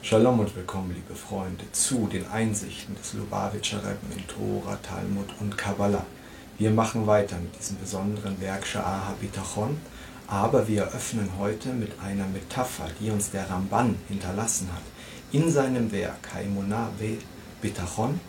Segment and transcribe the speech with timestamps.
[0.00, 5.58] Shalom und willkommen, liebe Freunde, zu den Einsichten des Lubavitcher Rebben in Tora, Talmud und
[5.58, 6.06] Kabbalah.
[6.56, 9.76] Wir machen weiter mit diesem besonderen Werk Sha'ah Bitachon,
[10.28, 14.82] aber wir eröffnen heute mit einer Metapher, die uns der Ramban hinterlassen hat.
[15.32, 16.90] In seinem Werk Ha'emunah
[17.60, 18.20] Bitachon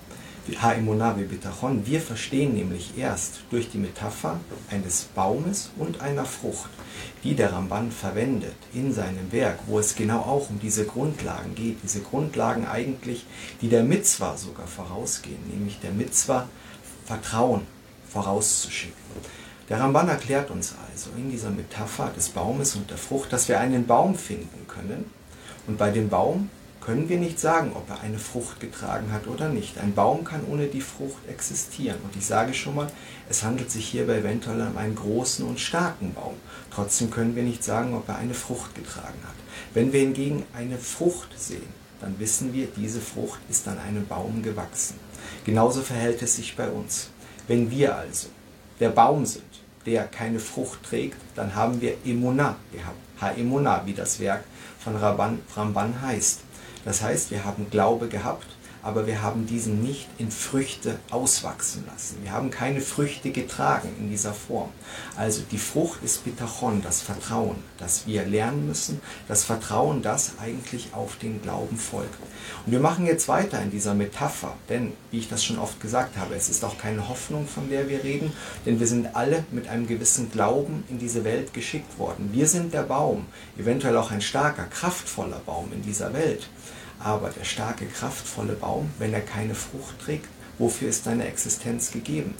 [0.50, 1.86] Bitachon.
[1.86, 4.39] Wir verstehen nämlich erst durch die Metapher
[4.70, 6.70] eines Baumes und einer Frucht,
[7.23, 11.77] die der Ramban verwendet in seinem Werk, wo es genau auch um diese Grundlagen geht,
[11.84, 13.26] diese Grundlagen eigentlich,
[13.62, 16.48] die der Mitzwa sogar vorausgehen, nämlich der Mitzwa
[17.05, 17.62] Vertrauen
[18.07, 18.95] vorauszuschicken.
[19.70, 23.59] Der Ramban erklärt uns also in dieser Metapher des Baumes und der Frucht, dass wir
[23.59, 25.05] einen Baum finden können
[25.68, 26.49] und bei dem Baum
[26.89, 29.77] können wir nicht sagen, ob er eine Frucht getragen hat oder nicht.
[29.77, 31.99] Ein Baum kann ohne die Frucht existieren.
[32.03, 32.88] Und ich sage schon mal,
[33.29, 36.34] es handelt sich hierbei eventuell um einen großen und starken Baum.
[36.71, 39.35] Trotzdem können wir nicht sagen, ob er eine Frucht getragen hat.
[39.75, 41.70] Wenn wir hingegen eine Frucht sehen,
[42.02, 44.96] dann wissen wir, diese Frucht ist an einem Baum gewachsen.
[45.46, 47.12] Genauso verhält es sich bei uns.
[47.48, 48.29] Wenn wir also
[48.79, 49.43] der Baum sind,
[49.85, 52.98] der keine Frucht trägt, dann haben wir Emunah gehabt.
[53.21, 54.43] Ha-Emunah, wie das Werk
[54.79, 56.49] von Ramban heißt.
[56.85, 58.48] Das heißt, wir haben Glaube gehabt,
[58.82, 62.18] aber wir haben diesen nicht in Früchte auswachsen lassen.
[62.24, 64.69] Wir haben keine Früchte getragen in dieser Form.
[65.18, 70.90] Also die Frucht ist Bitachon, das Vertrauen, das wir lernen müssen, das Vertrauen, das eigentlich
[70.94, 72.16] auf den Glauben folgt.
[72.66, 76.18] Und wir machen jetzt weiter in dieser Metapher, denn, wie ich das schon oft gesagt
[76.18, 78.31] habe, es ist auch keine Hoffnung, von der wir reden,
[78.66, 82.30] denn wir sind alle mit einem gewissen Glauben in diese Welt geschickt worden.
[82.31, 83.25] Wir sind der Baum,
[83.58, 86.50] eventuell auch ein starker, kraftvoller Baum in dieser Welt.
[87.00, 90.28] Aber der starke, kraftvolle Baum, wenn er keine Frucht trägt,
[90.58, 92.36] wofür ist deine Existenz gegeben?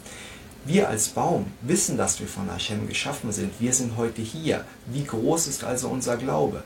[0.66, 3.54] Wir als Baum wissen, dass wir von Hashem geschaffen sind.
[3.60, 4.66] Wir sind heute hier.
[4.88, 6.64] Wie groß ist also unser Glaube?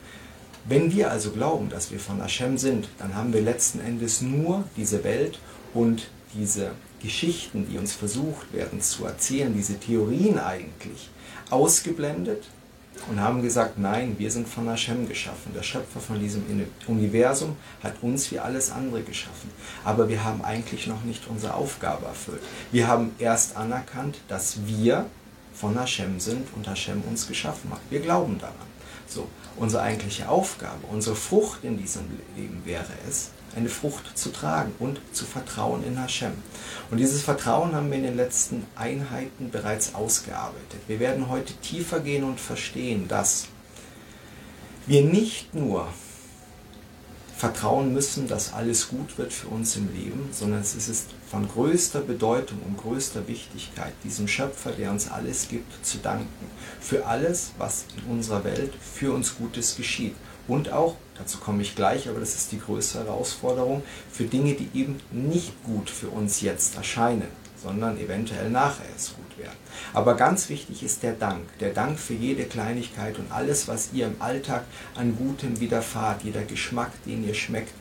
[0.66, 4.64] Wenn wir also glauben, dass wir von Hashem sind, dann haben wir letzten Endes nur
[4.76, 5.38] diese Welt
[5.74, 6.72] und diese
[7.02, 11.09] Geschichten, die uns versucht werden zu erzählen, diese Theorien eigentlich,
[11.50, 12.46] ausgeblendet
[13.09, 15.54] und haben gesagt, nein, wir sind von Hashem geschaffen.
[15.54, 16.44] Der Schöpfer von diesem
[16.88, 19.50] Universum hat uns wie alles andere geschaffen.
[19.84, 22.42] Aber wir haben eigentlich noch nicht unsere Aufgabe erfüllt.
[22.72, 25.06] Wir haben erst anerkannt, dass wir
[25.53, 27.82] von Hashem sind und Hashem uns geschaffen hat.
[27.90, 28.74] Wir glauben daran.
[29.08, 29.28] So,
[29.58, 32.03] unsere eigentliche Aufgabe, unsere Frucht in diesem
[32.36, 36.34] Leben wäre es, eine Frucht zu tragen und zu vertrauen in Hashem.
[36.91, 40.81] Und dieses Vertrauen haben wir in den letzten Einheiten bereits ausgearbeitet.
[40.88, 43.47] Wir werden heute tiefer gehen und verstehen, dass
[44.86, 45.88] wir nicht nur
[47.44, 52.00] vertrauen müssen, dass alles gut wird für uns im Leben, sondern es ist von größter
[52.00, 56.46] Bedeutung und größter Wichtigkeit, diesem Schöpfer, der uns alles gibt, zu danken.
[56.80, 60.16] Für alles, was in unserer Welt für uns Gutes geschieht.
[60.47, 64.69] Und auch, dazu komme ich gleich, aber das ist die größte Herausforderung, für Dinge, die
[64.74, 67.28] eben nicht gut für uns jetzt erscheinen,
[67.62, 69.57] sondern eventuell nachher es gut werden.
[69.94, 71.41] Aber ganz wichtig ist der Dank.
[71.59, 74.63] Der Dank für jede Kleinigkeit und alles, was ihr im Alltag
[74.96, 77.73] an Gutem widerfahrt, jeder Geschmack, den ihr schmeckt,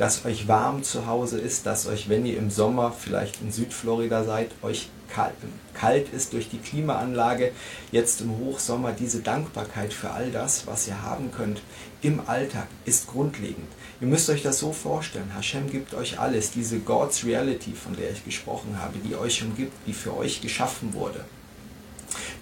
[0.00, 4.24] dass euch warm zu Hause ist, dass euch, wenn ihr im Sommer vielleicht in Südflorida
[4.24, 4.88] seid, euch
[5.74, 7.52] kalt, ist durch die Klimaanlage,
[7.92, 11.60] jetzt im Hochsommer diese Dankbarkeit für all das, was ihr haben könnt
[12.00, 13.68] im Alltag, ist grundlegend.
[14.00, 18.10] Ihr müsst euch das so vorstellen, Hashem gibt euch alles, diese God's Reality, von der
[18.10, 21.26] ich gesprochen habe, die euch umgibt, die für euch geschaffen wurde.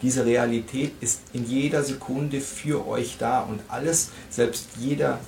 [0.01, 5.19] Diese Realität ist in jeder Sekunde für euch da und alles, selbst jeder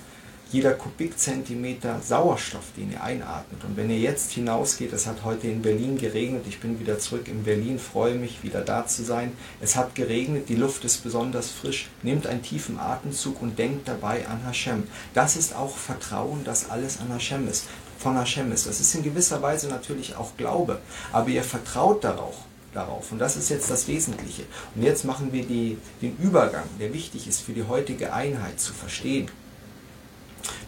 [0.53, 3.63] jeder Kubikzentimeter Sauerstoff, den ihr einatmet.
[3.65, 7.29] Und wenn ihr jetzt hinausgeht, es hat heute in Berlin geregnet, ich bin wieder zurück
[7.29, 9.33] in Berlin, freue mich, wieder da zu sein.
[9.61, 11.89] Es hat geregnet, die Luft ist besonders frisch.
[12.03, 14.85] Nehmt einen tiefen Atemzug und denkt dabei an Hashem.
[15.15, 17.67] Das ist auch Vertrauen, dass alles an Hashem ist,
[17.99, 18.67] von Hashem ist.
[18.67, 20.81] Das ist in gewisser Weise natürlich auch Glaube,
[21.13, 22.35] aber ihr vertraut darauf.
[22.73, 23.11] Darauf.
[23.11, 24.45] Und das ist jetzt das Wesentliche.
[24.77, 28.73] Und jetzt machen wir die, den Übergang, der wichtig ist für die heutige Einheit zu
[28.73, 29.29] verstehen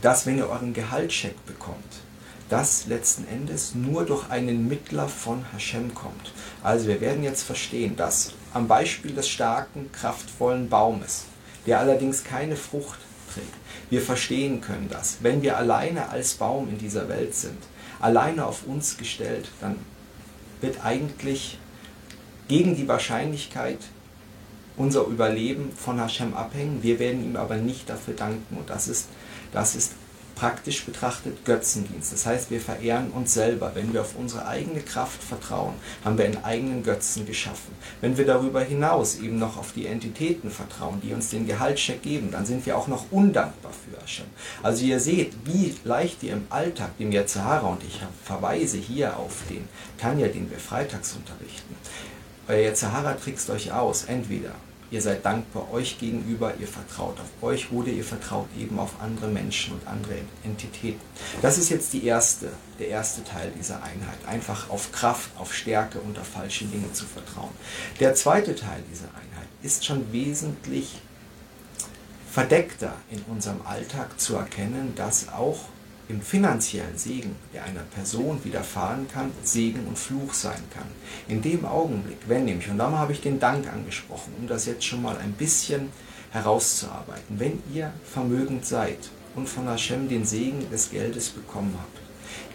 [0.03, 1.79] dass wenn ihr euren Gehaltscheck bekommt,
[2.51, 6.33] das letzten Endes nur durch einen Mittler von Hashem kommt.
[6.63, 11.25] Also wir werden jetzt verstehen, dass am Beispiel des starken, kraftvollen Baumes,
[11.65, 12.99] der allerdings keine Frucht
[13.33, 13.55] trägt,
[13.89, 17.59] wir verstehen können, dass wenn wir alleine als Baum in dieser Welt sind,
[18.01, 19.77] alleine auf uns gestellt, dann
[20.61, 21.59] wird eigentlich
[22.49, 23.79] gegen die Wahrscheinlichkeit
[24.77, 26.83] unser Überleben von Hashem abhängen.
[26.83, 28.57] Wir werden ihm aber nicht dafür danken.
[28.57, 29.09] Und das ist
[29.53, 29.93] das ist
[30.35, 32.13] praktisch betrachtet Götzendienst.
[32.13, 33.73] Das heißt, wir verehren uns selber.
[33.75, 37.75] Wenn wir auf unsere eigene Kraft vertrauen, haben wir einen eigenen Götzen geschaffen.
[38.01, 42.31] Wenn wir darüber hinaus eben noch auf die Entitäten vertrauen, die uns den Gehaltscheck geben,
[42.33, 44.27] dann sind wir auch noch undankbar für Hashem.
[44.65, 49.43] Also ihr seht, wie leicht ihr im Alltag, dem Yetzahara, und ich verweise hier auf
[49.49, 49.69] den
[49.99, 51.77] Tanja, den wir freitags unterrichten,
[52.49, 54.57] euer Yetzahara trickst euch aus, entweder
[54.93, 59.29] Ihr seid dankbar euch gegenüber, ihr vertraut auf euch oder ihr vertraut eben auf andere
[59.29, 61.01] Menschen und andere Entitäten.
[61.41, 64.19] Das ist jetzt die erste, der erste Teil dieser Einheit.
[64.27, 67.53] Einfach auf Kraft, auf Stärke und auf falsche Dinge zu vertrauen.
[68.01, 71.01] Der zweite Teil dieser Einheit ist schon wesentlich
[72.31, 75.61] verdeckter in unserem Alltag zu erkennen, dass auch
[76.09, 80.87] im finanziellen Segen, der einer Person widerfahren kann, Segen und Fluch sein kann.
[81.29, 84.85] In dem Augenblick, wenn nämlich, und darum habe ich den Dank angesprochen, um das jetzt
[84.85, 85.91] schon mal ein bisschen
[86.33, 88.99] herauszuarbeiten, wenn ihr vermögend seid
[89.35, 91.99] und von Hashem den Segen des Geldes bekommen habt,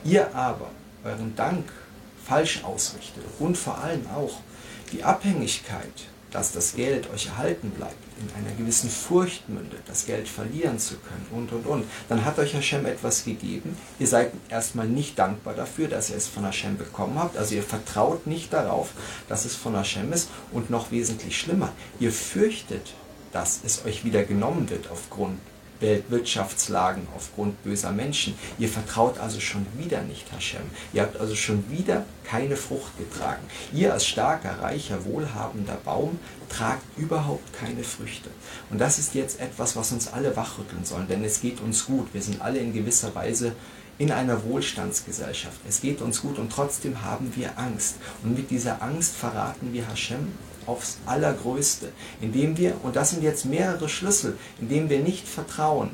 [0.04, 0.70] ihr aber
[1.04, 1.66] euren Dank
[2.26, 4.42] falsch ausrichtet und vor allem auch
[4.92, 10.28] die Abhängigkeit dass das Geld euch erhalten bleibt, in einer gewissen Furcht mündet, das Geld
[10.28, 13.78] verlieren zu können und und und, dann hat euch Hashem etwas gegeben.
[14.00, 17.38] Ihr seid erstmal nicht dankbar dafür, dass ihr es von Hashem bekommen habt.
[17.38, 18.92] Also ihr vertraut nicht darauf,
[19.30, 22.94] dass es von Hashem ist und noch wesentlich schlimmer, ihr fürchtet,
[23.32, 25.40] dass es euch wieder genommen wird aufgrund
[25.80, 28.34] Weltwirtschaftslagen aufgrund böser Menschen.
[28.58, 30.62] Ihr vertraut also schon wieder nicht Hashem.
[30.94, 33.44] Ihr habt also schon wieder keine Frucht getragen.
[33.74, 36.20] Ihr als starker, reicher, wohlhabender Baum
[36.50, 38.30] tragt überhaupt keine Früchte.
[38.70, 42.08] Und das ist jetzt etwas, was uns alle wachrütteln soll, denn es geht uns gut.
[42.14, 43.54] Wir sind alle in gewisser Weise
[43.98, 45.60] in einer Wohlstandsgesellschaft.
[45.68, 47.96] Es geht uns gut und trotzdem haben wir Angst.
[48.24, 50.32] Und mit dieser Angst verraten wir Hashem
[50.68, 51.92] aufs Allergrößte,
[52.22, 55.90] indem wir, und das sind jetzt mehrere Schlüssel, indem wir nicht vertrauen,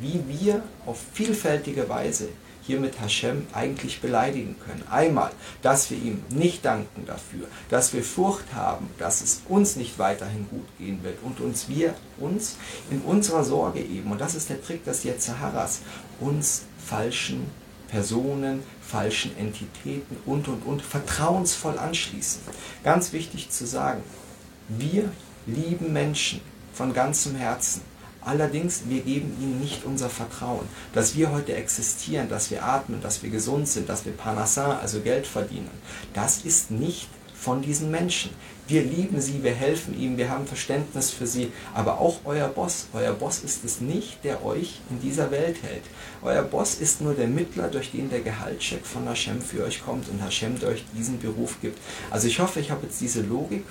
[0.00, 2.28] wie wir auf vielfältige Weise
[2.66, 4.82] hier mit Hashem eigentlich beleidigen können.
[4.90, 5.30] Einmal,
[5.60, 10.48] dass wir ihm nicht danken dafür, dass wir Furcht haben, dass es uns nicht weiterhin
[10.48, 12.56] gut gehen wird und uns wir uns
[12.90, 15.80] in unserer Sorge eben, und das ist der Trick des Yetzaharas,
[16.20, 17.50] uns falschen
[17.94, 22.40] Personen, falschen Entitäten und und und vertrauensvoll anschließen.
[22.82, 24.02] Ganz wichtig zu sagen,
[24.68, 25.12] wir
[25.46, 26.40] lieben Menschen
[26.72, 27.82] von ganzem Herzen.
[28.20, 30.66] Allerdings, wir geben ihnen nicht unser Vertrauen.
[30.92, 34.98] Dass wir heute existieren, dass wir atmen, dass wir gesund sind, dass wir Panassin, also
[35.00, 35.70] Geld verdienen,
[36.14, 37.08] das ist nicht
[37.44, 38.30] von diesen Menschen.
[38.66, 42.86] Wir lieben sie, wir helfen ihnen, wir haben Verständnis für sie, aber auch euer Boss.
[42.94, 45.82] Euer Boss ist es nicht, der euch in dieser Welt hält.
[46.22, 50.08] Euer Boss ist nur der Mittler, durch den der Gehaltscheck von Hashem für euch kommt
[50.08, 51.78] und Hashem euch diesen Beruf gibt.
[52.10, 53.66] Also ich hoffe, ich habe jetzt diese Logik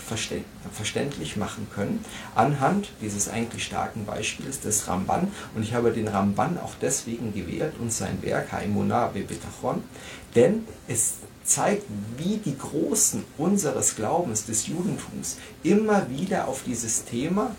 [0.72, 2.06] verständlich machen können
[2.36, 7.74] anhand dieses eigentlich starken Beispiels des Ramban und ich habe den Ramban auch deswegen gewählt
[7.80, 9.84] und sein Werk Haimuna Bebetachon,
[10.36, 11.84] denn es zeigt,
[12.18, 17.56] wie die Großen unseres Glaubens, des Judentums, immer wieder auf dieses Thema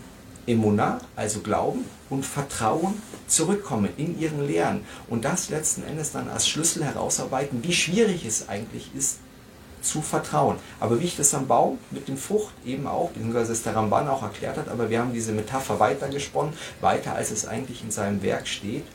[0.47, 6.47] Emunah, also Glauben und Vertrauen zurückkommen in ihren Lehren und das letzten Endes dann als
[6.47, 9.17] Schlüssel herausarbeiten, wie schwierig es eigentlich ist,
[9.81, 10.57] zu vertrauen.
[10.79, 14.07] Aber wie ich das am Baum mit dem Frucht eben auch, beziehungsweise es der Ramban
[14.07, 18.21] auch erklärt hat, aber wir haben diese Metapher weitergesponnen, weiter als es eigentlich in seinem
[18.21, 18.85] Werk steht.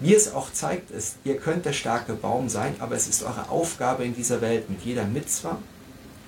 [0.00, 3.48] Wie es auch zeigt, ist, ihr könnt der starke Baum sein, aber es ist eure
[3.48, 5.58] Aufgabe in dieser Welt, mit jeder Mitzwa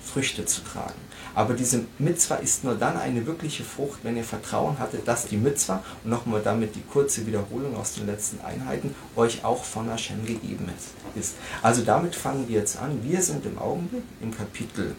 [0.03, 0.99] Früchte zu tragen.
[1.35, 5.37] Aber diese Mitzwa ist nur dann eine wirkliche Frucht, wenn ihr Vertrauen hattet, dass die
[5.37, 10.25] Mitzwa, und nochmal damit die kurze Wiederholung aus den letzten Einheiten, euch auch von Hashem
[10.25, 10.69] gegeben
[11.15, 11.35] ist.
[11.61, 13.03] Also damit fangen wir jetzt an.
[13.03, 14.95] Wir sind im Augenblick im Kapitel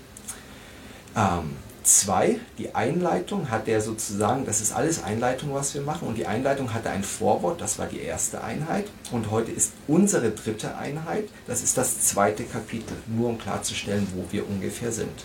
[1.16, 6.16] ähm, 2, die Einleitung hat er sozusagen, das ist alles Einleitung, was wir machen, und
[6.16, 10.76] die Einleitung hatte ein Vorwort, das war die erste Einheit, und heute ist unsere dritte
[10.76, 15.24] Einheit, das ist das zweite Kapitel, nur um klarzustellen, wo wir ungefähr sind.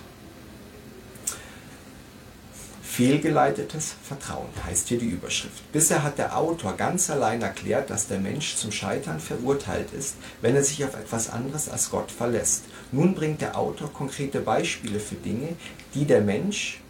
[2.95, 5.69] Fehlgeleitetes Vertrauen heißt hier die Überschrift.
[5.73, 10.55] Bisher hat der Autor ganz allein erklärt, dass der Mensch zum Scheitern verurteilt ist, wenn
[10.55, 12.63] er sich auf etwas anderes als Gott verlässt.
[12.93, 15.57] Nun bringt der Autor konkrete Beispiele für Dinge,
[15.95, 16.81] die der Mensch,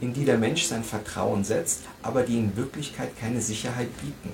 [0.00, 4.32] in die der Mensch sein Vertrauen setzt, aber die in Wirklichkeit keine Sicherheit bieten.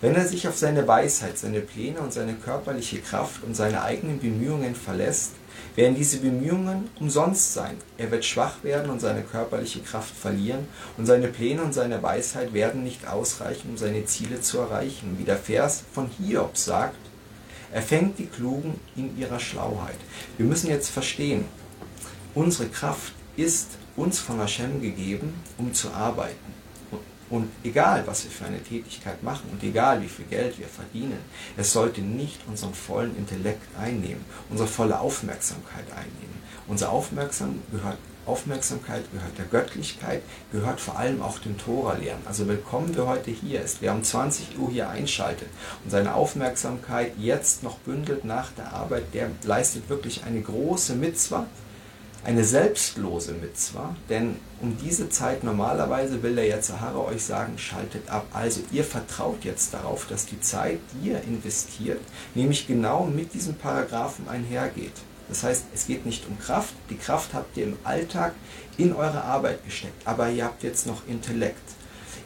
[0.00, 4.18] Wenn er sich auf seine Weisheit, seine Pläne und seine körperliche Kraft und seine eigenen
[4.18, 5.32] Bemühungen verlässt,
[5.74, 7.76] werden diese Bemühungen umsonst sein.
[7.96, 12.52] Er wird schwach werden und seine körperliche Kraft verlieren und seine Pläne und seine Weisheit
[12.52, 15.16] werden nicht ausreichen, um seine Ziele zu erreichen.
[15.18, 16.96] Wie der Vers von Hiob sagt,
[17.72, 19.98] er fängt die Klugen in ihrer Schlauheit.
[20.36, 21.46] Wir müssen jetzt verstehen,
[22.34, 26.54] unsere Kraft ist uns von Hashem gegeben, um zu arbeiten.
[27.28, 31.18] Und egal, was wir für eine Tätigkeit machen und egal, wie viel Geld wir verdienen,
[31.56, 36.36] es sollte nicht unseren vollen Intellekt einnehmen, unsere volle Aufmerksamkeit einnehmen.
[36.68, 42.20] Unsere Aufmerksam gehört, Aufmerksamkeit gehört der Göttlichkeit, gehört vor allem auch dem Tora-Lehren.
[42.26, 45.48] Also willkommen, wer heute hier ist, wer um 20 Uhr hier einschaltet
[45.84, 51.46] und seine Aufmerksamkeit jetzt noch bündelt nach der Arbeit, der leistet wirklich eine große Mitzwa,
[52.26, 58.26] eine selbstlose Mitzwa, denn um diese Zeit normalerweise will der Yatzahara euch sagen, schaltet ab.
[58.32, 62.00] Also ihr vertraut jetzt darauf, dass die Zeit, die ihr investiert,
[62.34, 64.94] nämlich genau mit diesem Paragraphen einhergeht.
[65.28, 68.34] Das heißt, es geht nicht um Kraft, die Kraft habt ihr im Alltag
[68.76, 71.75] in eure Arbeit gesteckt, aber ihr habt jetzt noch Intellekt.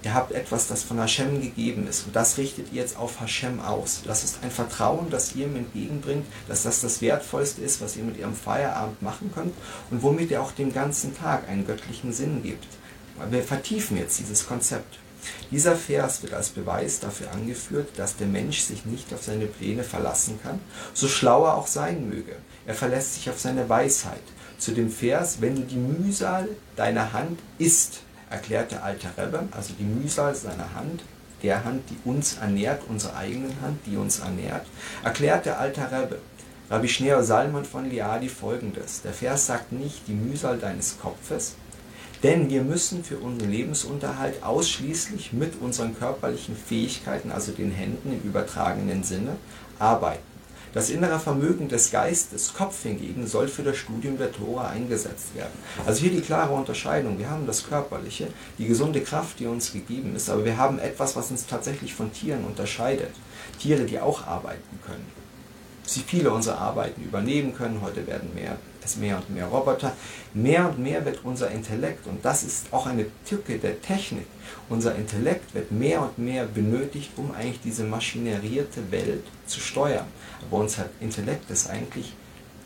[0.02, 3.60] Ihr habt etwas, das von Hashem gegeben ist und das richtet ihr jetzt auf Hashem
[3.60, 4.00] aus.
[4.06, 8.04] Das ist ein Vertrauen, das ihr ihm entgegenbringt, dass das das Wertvollste ist, was ihr
[8.04, 9.54] mit ihrem Feierabend machen könnt
[9.90, 12.66] und womit ihr auch dem ganzen Tag einen göttlichen Sinn gibt.
[13.30, 14.98] Wir vertiefen jetzt dieses Konzept.
[15.50, 19.84] Dieser Vers wird als Beweis dafür angeführt, dass der Mensch sich nicht auf seine Pläne
[19.84, 20.60] verlassen kann,
[20.94, 22.36] so schlau er auch sein möge.
[22.66, 24.22] Er verlässt sich auf seine Weisheit.
[24.58, 29.84] Zu dem Vers, wenn du die Mühsal deiner Hand isst, erklärte Alter Rebbe, also die
[29.84, 31.02] Mühsal seiner Hand,
[31.42, 34.66] der Hand, die uns ernährt, unsere eigene Hand, die uns ernährt,
[35.02, 36.18] erklärte Alter Rebbe,
[36.70, 39.02] Rabbi Schneur Salman von Liadi folgendes.
[39.02, 41.56] Der Vers sagt nicht die Mühsal deines Kopfes,
[42.22, 48.22] denn wir müssen für unseren Lebensunterhalt ausschließlich mit unseren körperlichen Fähigkeiten, also den Händen im
[48.22, 49.36] übertragenen Sinne,
[49.78, 50.29] arbeiten.
[50.72, 55.52] Das innere Vermögen des Geistes, Kopf hingegen, soll für das Studium der Tora eingesetzt werden.
[55.84, 57.18] Also hier die klare Unterscheidung.
[57.18, 61.16] Wir haben das Körperliche, die gesunde Kraft, die uns gegeben ist, aber wir haben etwas,
[61.16, 63.10] was uns tatsächlich von Tieren unterscheidet.
[63.58, 65.06] Tiere, die auch arbeiten können.
[65.84, 67.80] Sie viele unserer Arbeiten übernehmen können.
[67.82, 68.56] Heute werden mehr,
[68.90, 69.92] es mehr und mehr Roboter.
[70.34, 74.26] Mehr und mehr wird unser Intellekt, und das ist auch eine Tücke der Technik,
[74.68, 80.06] unser Intellekt wird mehr und mehr benötigt, um eigentlich diese maschinerierte Welt zu steuern.
[80.46, 82.14] Aber unser Intellekt ist eigentlich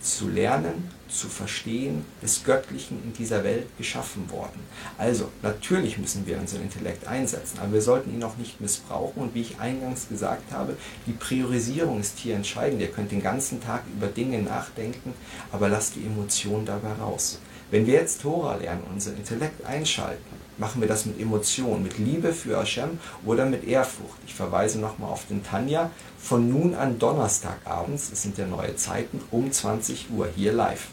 [0.05, 4.61] zu lernen, zu verstehen, des Göttlichen in dieser Welt geschaffen worden.
[4.99, 9.23] Also, natürlich müssen wir unseren Intellekt einsetzen, aber wir sollten ihn auch nicht missbrauchen.
[9.23, 12.83] Und wie ich eingangs gesagt habe, die Priorisierung ist hier entscheidend.
[12.83, 15.15] Ihr könnt den ganzen Tag über Dinge nachdenken,
[15.51, 17.39] aber lasst die Emotionen dabei raus.
[17.71, 22.33] Wenn wir jetzt Tora lernen unseren Intellekt einschalten, machen wir das mit Emotionen, mit Liebe
[22.33, 24.19] für Hashem oder mit Ehrfurcht.
[24.27, 25.91] Ich verweise nochmal auf den Tanja.
[26.19, 30.89] Von nun an Donnerstagabends, es sind ja neue Zeiten, um 20 Uhr hier live.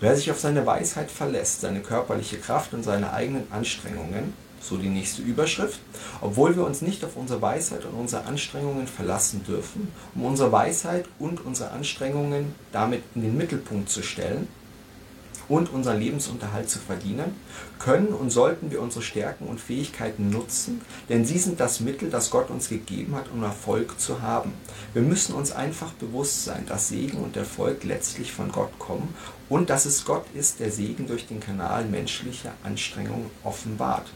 [0.00, 4.88] Wer sich auf seine Weisheit verlässt, seine körperliche Kraft und seine eigenen Anstrengungen, so die
[4.88, 5.80] nächste Überschrift,
[6.20, 11.06] obwohl wir uns nicht auf unsere Weisheit und unsere Anstrengungen verlassen dürfen, um unsere Weisheit
[11.18, 14.48] und unsere Anstrengungen damit in den Mittelpunkt zu stellen,
[15.48, 17.34] und unseren Lebensunterhalt zu verdienen,
[17.78, 22.30] können und sollten wir unsere Stärken und Fähigkeiten nutzen, denn sie sind das Mittel, das
[22.30, 24.52] Gott uns gegeben hat, um Erfolg zu haben.
[24.92, 29.14] Wir müssen uns einfach bewusst sein, dass Segen und Erfolg letztlich von Gott kommen
[29.48, 34.06] und dass es Gott ist, der Segen durch den Kanal menschlicher Anstrengungen offenbart.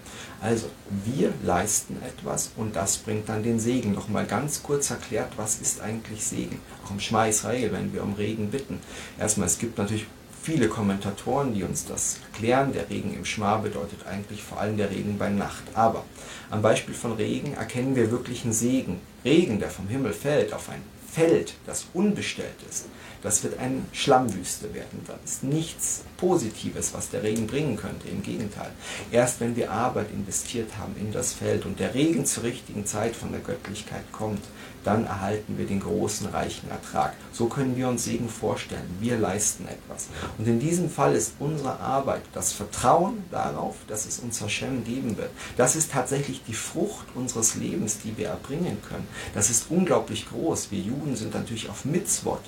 [0.41, 0.67] Also,
[1.05, 3.93] wir leisten etwas und das bringt dann den Segen.
[3.93, 6.61] Nochmal ganz kurz erklärt, was ist eigentlich Segen?
[6.85, 8.81] Auch im Schma Israel, wenn wir um Regen bitten.
[9.19, 10.07] Erstmal, es gibt natürlich
[10.43, 12.73] viele Kommentatoren, die uns das erklären.
[12.73, 15.65] Der Regen im Schmar bedeutet eigentlich vor allem der Regen bei Nacht.
[15.75, 16.05] Aber
[16.51, 19.01] am Beispiel von Regen erkennen wir wirklich einen Segen.
[19.25, 22.87] Regen, der vom Himmel fällt auf ein Feld, das unbestellt ist,
[23.23, 25.05] das wird eine Schlammwüste werden.
[25.07, 28.09] Das ist nichts Positives, was der Regen bringen könnte.
[28.09, 28.71] Im Gegenteil.
[29.11, 33.15] Erst wenn wir Arbeit investiert haben in das Feld und der Regen zur richtigen Zeit
[33.15, 34.43] von der Göttlichkeit kommt,
[34.85, 37.15] dann erhalten wir den großen, reichen Ertrag.
[37.33, 38.97] So können wir uns Segen vorstellen.
[39.01, 40.09] Wir leisten etwas.
[40.39, 45.17] Und in diesem Fall ist unsere Arbeit das Vertrauen darauf, dass es uns Hashem geben
[45.17, 45.31] wird.
[45.57, 49.07] Das ist tatsächlich die Frucht unseres Lebens, die wir erbringen können.
[49.35, 50.71] Das ist unglaublich groß.
[50.71, 52.41] Wir Juden sind natürlich auf Mitzvot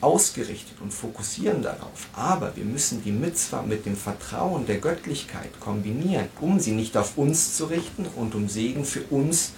[0.00, 2.08] ausgerichtet und fokussieren darauf.
[2.12, 7.16] Aber wir müssen die Mitzvah mit dem Vertrauen der Göttlichkeit kombinieren, um sie nicht auf
[7.16, 9.52] uns zu richten und um Segen für uns zu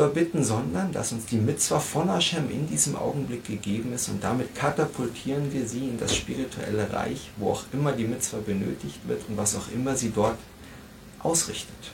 [0.00, 4.54] erbitten, sondern dass uns die Mitzvah von Hashem in diesem Augenblick gegeben ist und damit
[4.54, 9.36] katapultieren wir sie in das spirituelle Reich, wo auch immer die Mitzvah benötigt wird und
[9.36, 10.38] was auch immer sie dort
[11.20, 11.92] ausrichtet.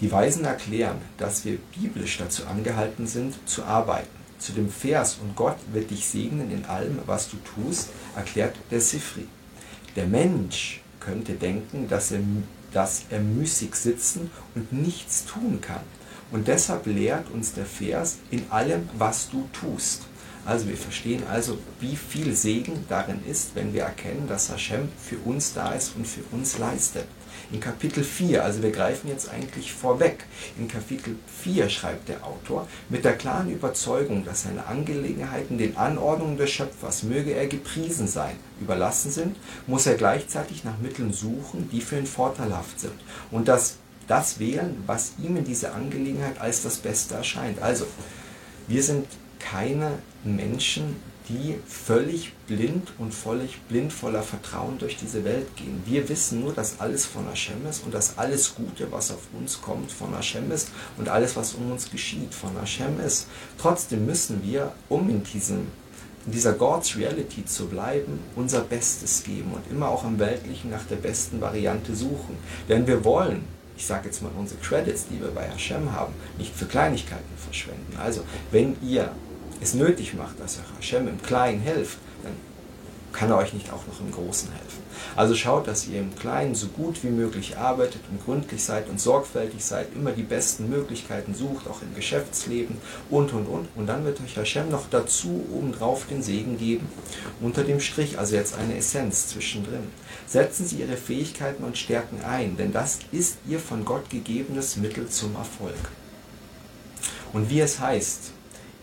[0.00, 4.08] Die Weisen erklären, dass wir biblisch dazu angehalten sind, zu arbeiten.
[4.38, 8.80] Zu dem Vers und Gott wird dich segnen in allem, was du tust, erklärt der
[8.80, 9.26] Sifri.
[9.96, 12.20] Der Mensch könnte denken, dass er
[12.74, 15.82] dass er müßig sitzen und nichts tun kann.
[16.30, 20.02] Und deshalb lehrt uns der Vers in allem, was du tust.
[20.44, 25.16] Also wir verstehen also, wie viel Segen darin ist, wenn wir erkennen, dass Hashem für
[25.24, 27.06] uns da ist und für uns leistet.
[27.50, 30.24] In Kapitel 4, also wir greifen jetzt eigentlich vorweg,
[30.58, 36.36] in Kapitel 4 schreibt der Autor, mit der klaren Überzeugung, dass seine Angelegenheiten den Anordnungen
[36.36, 39.36] des Schöpfers, möge er gepriesen sein, überlassen sind,
[39.66, 42.94] muss er gleichzeitig nach Mitteln suchen, die für ihn vorteilhaft sind
[43.30, 43.76] und das,
[44.08, 47.60] das wählen, was ihm in dieser Angelegenheit als das Beste erscheint.
[47.60, 47.86] Also,
[48.68, 49.06] wir sind
[49.38, 50.96] keine Menschen,
[51.28, 55.82] die völlig blind und völlig blind voller Vertrauen durch diese Welt gehen.
[55.86, 59.60] Wir wissen nur, dass alles von Hashem ist und dass alles Gute, was auf uns
[59.60, 63.26] kommt, von Hashem ist und alles, was um uns geschieht, von Hashem ist.
[63.58, 65.68] Trotzdem müssen wir, um in, diesem,
[66.26, 70.84] in dieser God's Reality zu bleiben, unser Bestes geben und immer auch im Weltlichen nach
[70.84, 72.36] der besten Variante suchen.
[72.68, 73.44] Denn wir wollen,
[73.78, 77.96] ich sage jetzt mal unsere Credits, die wir bei Hashem haben, nicht für Kleinigkeiten verschwenden.
[77.98, 79.10] Also, wenn ihr
[79.64, 82.32] es nötig macht, dass euch Hashem im Kleinen hilft, dann
[83.12, 84.82] kann er euch nicht auch noch im Großen helfen.
[85.16, 89.00] Also schaut, dass ihr im Kleinen so gut wie möglich arbeitet und gründlich seid und
[89.00, 92.76] sorgfältig seid, immer die besten Möglichkeiten sucht, auch im Geschäftsleben
[93.10, 93.68] und und und.
[93.76, 96.88] Und dann wird euch Hashem noch dazu obendrauf den Segen geben.
[97.40, 99.88] Unter dem Strich, also jetzt eine Essenz zwischendrin.
[100.26, 105.08] Setzen Sie Ihre Fähigkeiten und Stärken ein, denn das ist Ihr von Gott gegebenes Mittel
[105.08, 105.74] zum Erfolg.
[107.32, 108.32] Und wie es heißt,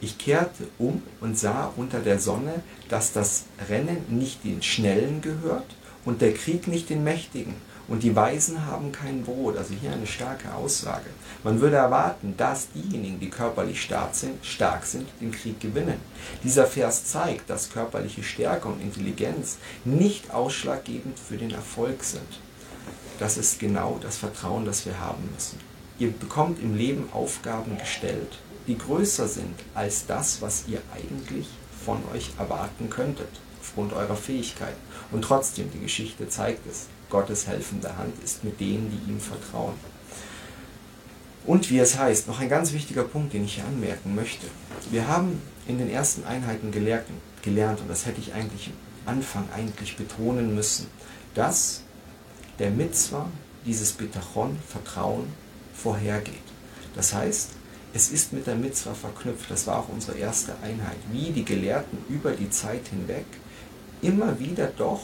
[0.02, 5.76] ich kehrte um und sah unter der Sonne, dass das Rennen nicht den Schnellen gehört
[6.06, 7.54] und der Krieg nicht den Mächtigen.
[7.88, 9.58] Und die Weisen haben kein Brot.
[9.58, 11.10] Also hier eine starke Aussage.
[11.44, 16.00] Man würde erwarten, dass diejenigen, die körperlich stark sind, stark sind, den Krieg gewinnen.
[16.44, 22.40] Dieser Vers zeigt, dass körperliche Stärke und Intelligenz nicht ausschlaggebend für den Erfolg sind.
[23.20, 25.60] Das ist genau das Vertrauen, das wir haben müssen.
[26.00, 31.48] Ihr bekommt im Leben Aufgaben gestellt die größer sind als das, was ihr eigentlich
[31.86, 34.80] von euch erwarten könntet, aufgrund eurer Fähigkeiten.
[35.12, 39.74] Und trotzdem, die Geschichte zeigt es, Gottes helfende Hand ist mit denen, die ihm vertrauen.
[41.46, 44.46] Und wie es heißt, noch ein ganz wichtiger Punkt, den ich hier anmerken möchte.
[44.92, 47.06] Wir haben in den ersten Einheiten gelernt,
[47.42, 48.68] gelernt und das hätte ich eigentlich
[49.06, 50.88] am Anfang eigentlich betonen müssen,
[51.34, 51.82] dass
[52.60, 53.28] der Mitzwa,
[53.66, 55.26] dieses Bitachon, Vertrauen,
[55.74, 56.36] vorhergeht.
[56.96, 57.52] Das heißt,
[57.94, 59.50] es ist mit der Mitzvah verknüpft.
[59.50, 60.98] Das war auch unsere erste Einheit.
[61.12, 63.26] Wie die Gelehrten über die Zeit hinweg
[64.02, 65.02] immer wieder doch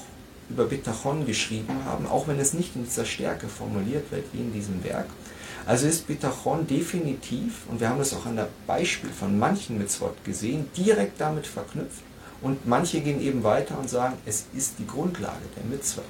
[0.50, 4.54] über Bitachon geschrieben haben, auch wenn es nicht in dieser Stärke formuliert wird wie in
[4.54, 5.08] diesem Werk.
[5.66, 10.24] Also ist Bitachon definitiv, und wir haben es auch an der Beispiel von manchen Mitzvot
[10.24, 12.02] gesehen, direkt damit verknüpft.
[12.42, 16.04] Und manche gehen eben weiter und sagen, es ist die Grundlage der Mitzvah.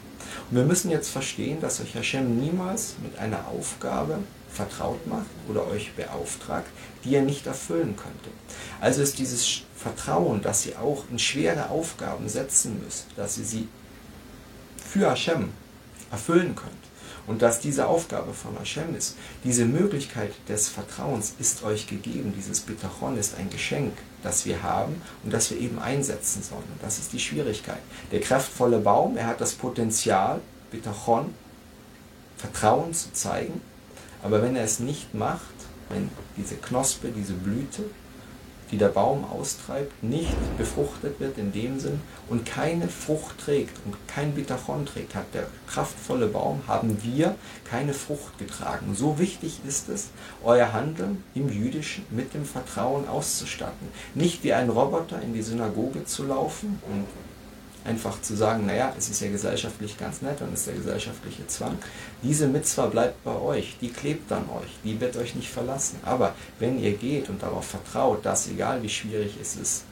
[0.51, 4.19] Und wir müssen jetzt verstehen, dass euch Hashem niemals mit einer Aufgabe
[4.57, 6.67] vertraut macht oder euch beauftragt,
[7.03, 8.29] die ihr nicht erfüllen könnte.
[8.81, 13.67] Also ist dieses Vertrauen, dass ihr auch in schwere Aufgaben setzen müsst, dass ihr sie
[14.77, 15.49] für Hashem
[16.11, 16.73] erfüllen könnt
[17.27, 19.15] und dass diese Aufgabe von Hashem ist.
[19.43, 22.33] Diese Möglichkeit des Vertrauens ist euch gegeben.
[22.35, 23.93] Dieses Bitachon ist ein Geschenk,
[24.23, 26.63] das wir haben und das wir eben einsetzen sollen.
[26.73, 27.81] Und das ist die Schwierigkeit.
[28.11, 30.39] Der kraftvolle Baum, er hat das Potenzial,
[30.71, 31.33] Bitachon,
[32.37, 33.61] Vertrauen zu zeigen,
[34.23, 35.41] aber wenn er es nicht macht,
[35.89, 37.83] wenn diese Knospe, diese Blüte,
[38.71, 43.95] die der Baum austreibt, nicht befruchtet wird in dem Sinn und keine Frucht trägt und
[44.07, 48.93] kein Bitachon trägt, hat der kraftvolle Baum, haben wir keine Frucht getragen.
[48.93, 50.09] So wichtig ist es,
[50.43, 53.87] euer Handeln im Jüdischen mit dem Vertrauen auszustatten.
[54.15, 57.05] Nicht wie ein Roboter in die Synagoge zu laufen und
[57.87, 61.77] einfach zu sagen, naja, es ist ja gesellschaftlich ganz nett und ist der gesellschaftliche Zwang.
[62.21, 65.99] Diese Mitzwa bleibt bei euch, die klebt an euch, die wird euch nicht verlassen.
[66.03, 69.83] Aber wenn ihr geht und darauf vertraut, dass egal wie schwierig es ist,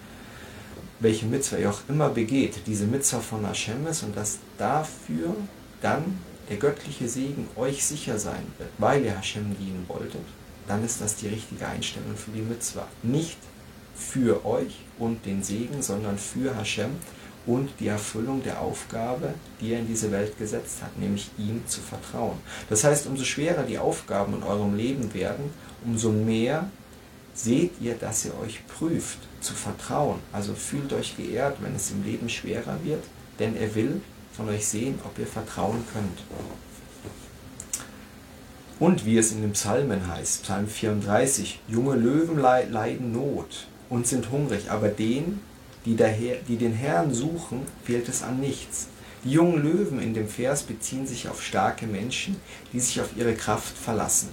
[0.99, 5.35] welche Mitzwa ihr auch immer begeht, diese Mitzwa von Hashem ist und dass dafür
[5.81, 10.21] dann der göttliche Segen euch sicher sein wird, weil ihr Hashem dienen wolltet,
[10.67, 12.87] dann ist das die richtige Einstellung für die Mitzwa.
[13.03, 13.37] Nicht
[13.95, 16.91] für euch und den Segen, sondern für Hashem,
[17.45, 21.81] und die Erfüllung der Aufgabe, die er in diese Welt gesetzt hat, nämlich ihm zu
[21.81, 22.37] vertrauen.
[22.69, 25.51] Das heißt, umso schwerer die Aufgaben in eurem Leben werden,
[25.85, 26.69] umso mehr
[27.33, 30.19] seht ihr, dass ihr euch prüft, zu vertrauen.
[30.31, 33.03] Also fühlt euch geehrt, wenn es im Leben schwerer wird,
[33.39, 34.01] denn er will
[34.35, 36.23] von euch sehen, ob ihr vertrauen könnt.
[38.79, 44.31] Und wie es in den Psalmen heißt, Psalm 34, junge Löwen leiden Not und sind
[44.31, 45.39] hungrig, aber den,
[45.85, 48.87] die, daher, die den Herrn suchen, fehlt es an nichts.
[49.23, 52.35] Die jungen Löwen in dem Vers beziehen sich auf starke Menschen,
[52.73, 54.29] die sich auf ihre Kraft verlassen.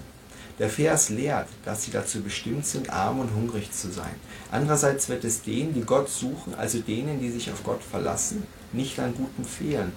[0.59, 4.15] Der Vers lehrt, dass sie dazu bestimmt sind, arm und hungrig zu sein.
[4.51, 8.99] Andererseits wird es denen, die Gott suchen, also denen, die sich auf Gott verlassen, nicht
[9.01, 9.93] an Guten fehlen.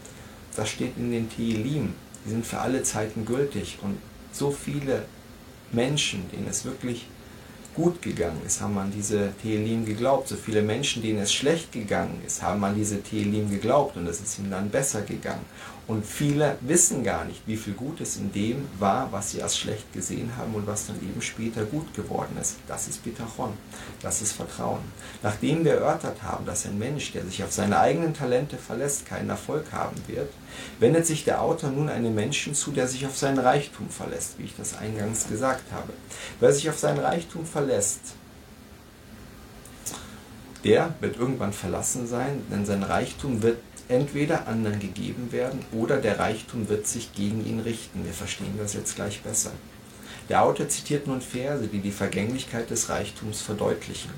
[0.55, 1.93] Das steht in den Teelim.
[2.25, 3.79] Die sind für alle Zeiten gültig.
[3.81, 3.97] Und
[4.31, 5.05] so viele
[5.71, 7.05] Menschen, denen es wirklich
[7.75, 10.27] gut gegangen ist, haben an diese Teelim geglaubt.
[10.27, 14.21] So viele Menschen, denen es schlecht gegangen ist, haben an diese Teelim geglaubt und es
[14.21, 15.45] ist ihnen dann besser gegangen.
[15.87, 19.93] Und viele wissen gar nicht, wie viel Gutes in dem war, was sie als schlecht
[19.93, 22.55] gesehen haben und was dann eben später gut geworden ist.
[22.67, 23.53] Das ist Bitachon,
[24.01, 24.81] das ist Vertrauen.
[25.21, 29.29] Nachdem wir erörtert haben, dass ein Mensch, der sich auf seine eigenen Talente verlässt, keinen
[29.29, 30.31] Erfolg haben wird,
[30.79, 34.45] wendet sich der Autor nun einem Menschen zu, der sich auf seinen Reichtum verlässt, wie
[34.45, 35.93] ich das eingangs gesagt habe.
[36.39, 37.64] Wer sich auf seinen Reichtum verlässt,
[40.65, 46.17] der wird irgendwann verlassen sein, denn sein Reichtum wird entweder anderen gegeben werden oder der
[46.17, 48.03] Reichtum wird sich gegen ihn richten.
[48.03, 49.51] Wir verstehen das jetzt gleich besser.
[50.27, 54.09] Der Autor zitiert nun Verse, die die Vergänglichkeit des Reichtums verdeutlichen.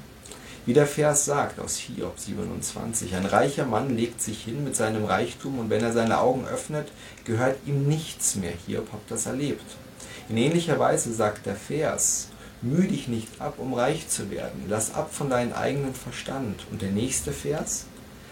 [0.65, 5.03] Wie der Vers sagt aus Hiob 27, ein reicher Mann legt sich hin mit seinem
[5.03, 6.89] Reichtum und wenn er seine Augen öffnet,
[7.25, 8.53] gehört ihm nichts mehr.
[8.65, 9.65] Hiob hat das erlebt.
[10.29, 12.29] In ähnlicher Weise sagt der Vers,
[12.61, 16.65] müh dich nicht ab, um reich zu werden, lass ab von deinem eigenen Verstand.
[16.71, 17.85] Und der nächste Vers,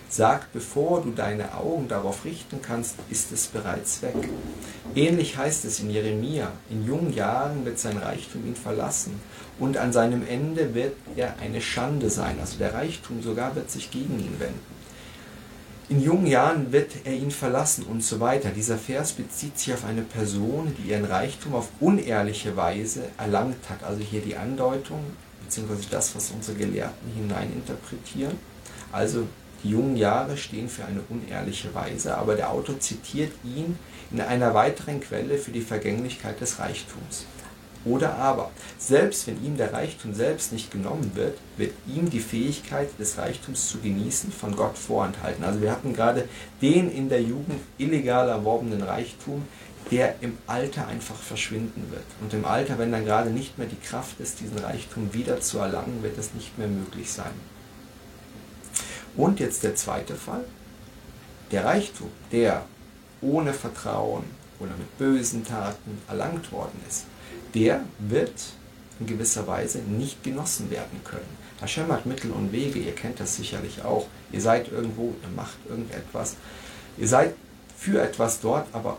[0.09, 4.15] sagt, bevor du deine Augen darauf richten kannst, ist es bereits weg.
[4.95, 9.19] Ähnlich heißt es in Jeremia, in jungen Jahren wird sein Reichtum ihn verlassen
[9.59, 13.91] und an seinem Ende wird er eine Schande sein, also der Reichtum sogar wird sich
[13.91, 14.74] gegen ihn wenden.
[15.87, 18.49] In jungen Jahren wird er ihn verlassen und so weiter.
[18.49, 23.83] Dieser Vers bezieht sich auf eine Person, die ihren Reichtum auf unehrliche Weise erlangt hat.
[23.83, 25.01] Also hier die Andeutung,
[25.43, 28.35] beziehungsweise das, was unsere Gelehrten hineininterpretieren.
[28.91, 29.27] Also
[29.63, 33.77] die jungen Jahre stehen für eine unehrliche Weise, aber der Autor zitiert ihn
[34.09, 37.25] in einer weiteren Quelle für die Vergänglichkeit des Reichtums.
[37.85, 42.89] Oder aber, selbst wenn ihm der Reichtum selbst nicht genommen wird, wird ihm die Fähigkeit
[42.97, 45.43] des Reichtums zu genießen von Gott vorenthalten.
[45.43, 46.27] Also wir hatten gerade
[46.63, 49.43] den in der Jugend illegal erworbenen Reichtum,
[49.91, 52.05] der im Alter einfach verschwinden wird.
[52.21, 55.59] Und im Alter, wenn dann gerade nicht mehr die Kraft ist, diesen Reichtum wieder zu
[55.59, 57.33] erlangen, wird es nicht mehr möglich sein.
[59.15, 60.43] Und jetzt der zweite Fall,
[61.51, 62.65] der Reichtum, der
[63.21, 64.23] ohne Vertrauen
[64.59, 67.05] oder mit bösen Taten erlangt worden ist,
[67.55, 68.33] der wird
[68.99, 71.45] in gewisser Weise nicht genossen werden können.
[71.61, 74.07] Hashem hat Mittel und Wege, ihr kennt das sicherlich auch.
[74.31, 76.35] Ihr seid irgendwo, ihr macht irgendetwas.
[76.97, 77.33] Ihr seid
[77.77, 78.97] für etwas dort, aber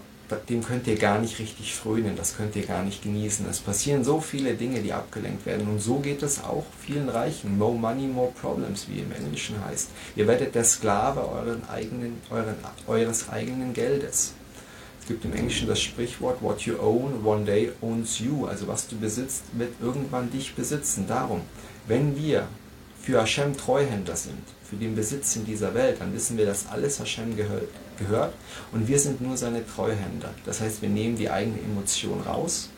[0.49, 3.47] dem könnt ihr gar nicht richtig frönen, das könnt ihr gar nicht genießen.
[3.49, 5.69] Es passieren so viele Dinge, die abgelenkt werden.
[5.69, 7.59] Und so geht es auch vielen Reichen.
[7.59, 9.91] More money, more problems, wie im Englischen heißt.
[10.17, 14.33] Ihr werdet der Sklave euren eigenen, euren, eures eigenen Geldes.
[15.07, 18.45] Es gibt im Englischen das Sprichwort, what you own one day owns you.
[18.47, 21.07] Also was du besitzt, wird irgendwann dich besitzen.
[21.07, 21.43] Darum,
[21.87, 22.49] wenn wir
[23.01, 26.99] für Hashem Treuhänder sind, für den Besitz in dieser Welt, dann wissen wir, dass alles
[26.99, 28.35] Hashem gehört
[28.73, 30.35] und wir sind nur seine Treuhänder.
[30.45, 32.71] Das heißt, wir nehmen die eigene Emotion raus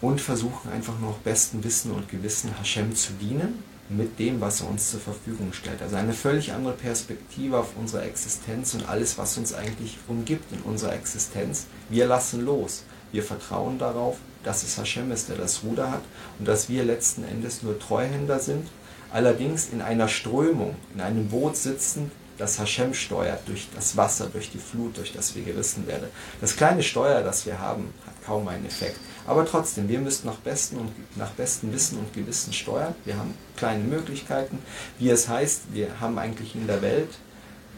[0.00, 4.60] und versuchen einfach nur noch besten Wissen und Gewissen Hashem zu dienen mit dem, was
[4.60, 5.82] er uns zur Verfügung stellt.
[5.82, 10.60] Also eine völlig andere Perspektive auf unsere Existenz und alles, was uns eigentlich umgibt in
[10.60, 11.66] unserer Existenz.
[11.88, 12.84] Wir lassen los.
[13.12, 16.02] Wir vertrauen darauf, dass es Hashem ist, der das Ruder hat
[16.38, 18.66] und dass wir letzten Endes nur Treuhänder sind,
[19.12, 24.50] allerdings in einer Strömung, in einem Boot sitzen, das Hashem steuert durch das Wasser, durch
[24.50, 26.08] die Flut, durch das wir gerissen werden.
[26.40, 28.98] Das kleine Steuer, das wir haben, hat kaum einen Effekt.
[29.26, 32.94] Aber trotzdem, wir müssen nach, besten und, nach bestem Wissen und Gewissen steuern.
[33.04, 34.58] Wir haben kleine Möglichkeiten.
[34.98, 37.08] Wie es heißt, wir haben eigentlich in der Welt,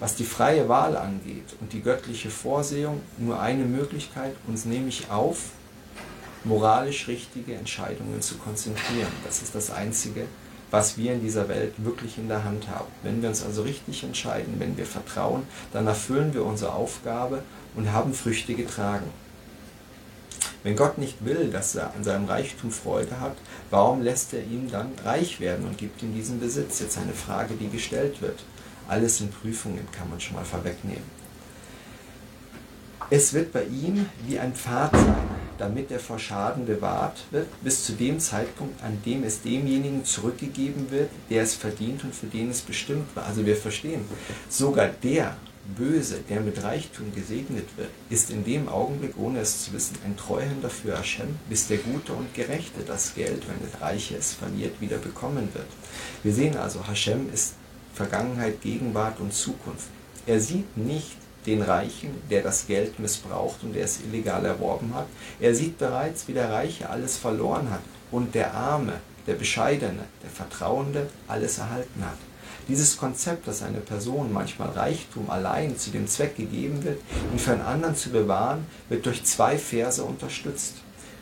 [0.00, 5.50] was die freie Wahl angeht und die göttliche Vorsehung, nur eine Möglichkeit, uns nämlich auf
[6.44, 9.12] moralisch richtige Entscheidungen zu konzentrieren.
[9.24, 10.24] Das ist das Einzige,
[10.70, 12.88] was wir in dieser Welt wirklich in der Hand haben.
[13.02, 17.42] Wenn wir uns also richtig entscheiden, wenn wir vertrauen, dann erfüllen wir unsere Aufgabe
[17.74, 19.06] und haben Früchte getragen.
[20.66, 23.36] Wenn Gott nicht will, dass er an seinem Reichtum Freude hat,
[23.70, 26.80] warum lässt er ihn dann reich werden und gibt ihm diesen Besitz?
[26.80, 28.42] Jetzt eine Frage, die gestellt wird.
[28.88, 31.04] Alles in Prüfungen kann man schon mal vorwegnehmen.
[33.10, 37.84] Es wird bei ihm wie ein Pfad sein, damit er vor Schaden bewahrt wird, bis
[37.84, 42.50] zu dem Zeitpunkt, an dem es demjenigen zurückgegeben wird, der es verdient und für den
[42.50, 43.26] es bestimmt war.
[43.26, 44.04] Also wir verstehen,
[44.48, 45.36] sogar der
[45.74, 50.16] Böse, der mit Reichtum gesegnet wird, ist in dem Augenblick, ohne es zu wissen, ein
[50.16, 54.80] Treuhänder für Hashem, bis der Gute und Gerechte das Geld, wenn der Reiche es verliert,
[54.80, 55.66] wieder bekommen wird.
[56.22, 57.54] Wir sehen also, Hashem ist
[57.94, 59.88] Vergangenheit, Gegenwart und Zukunft.
[60.26, 65.06] Er sieht nicht den Reichen, der das Geld missbraucht und der es illegal erworben hat.
[65.40, 68.94] Er sieht bereits, wie der Reiche alles verloren hat und der Arme,
[69.26, 72.18] der Bescheidene, der Vertrauende alles erhalten hat.
[72.68, 77.00] Dieses Konzept, dass eine Person manchmal Reichtum allein zu dem Zweck gegeben wird,
[77.32, 80.74] ihn für einen anderen zu bewahren, wird durch zwei Verse unterstützt.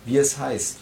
[0.07, 0.79] Wie es heißt,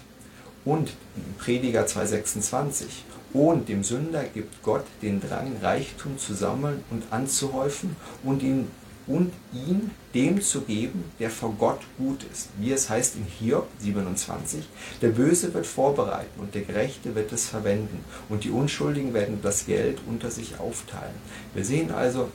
[0.65, 0.93] und
[1.39, 2.85] Prediger 2,26,
[3.33, 8.69] und dem Sünder gibt Gott den Drang, Reichtum zu sammeln und anzuhäufen und ihn
[9.07, 12.49] und ihn dem zu geben, der vor Gott gut ist.
[12.59, 14.65] Wie es heißt in Hiob 27,
[15.01, 19.67] der Böse wird vorbereiten und der Gerechte wird es verwenden und die Unschuldigen werden das
[19.67, 21.15] Geld unter sich aufteilen.
[21.55, 22.29] Wir sehen also,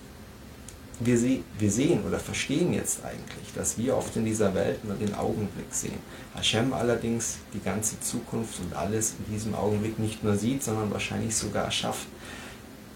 [1.00, 4.96] wir, se wir sehen oder verstehen jetzt eigentlich, dass wir oft in dieser Welt nur
[4.96, 6.00] den Augenblick sehen.
[6.36, 11.36] Hashem allerdings die ganze Zukunft und alles in diesem Augenblick nicht nur sieht, sondern wahrscheinlich
[11.36, 12.08] sogar erschafft.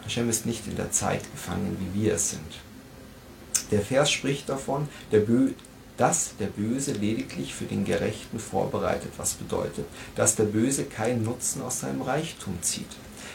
[0.04, 2.71] Hashem ist nicht in der Zeit gefangen, wie wir es sind.
[3.72, 5.22] Der Vers spricht davon, der
[5.98, 11.62] dass der Böse lediglich für den Gerechten vorbereitet, was bedeutet, dass der Böse keinen Nutzen
[11.62, 12.90] aus seinem Reichtum zieht.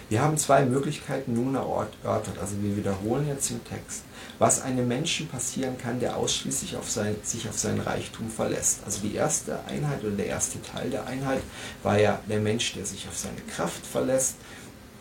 [0.09, 4.03] Wir haben zwei Möglichkeiten nun erörtert, also wir wiederholen jetzt den Text.
[4.39, 8.81] Was einem Menschen passieren kann, der ausschließlich auf sein, sich auf sein Reichtum verlässt.
[8.85, 11.43] Also die erste Einheit oder der erste Teil der Einheit
[11.83, 14.37] war ja der Mensch, der sich auf seine Kraft verlässt,